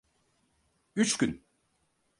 [0.95, 1.41] Üç gün.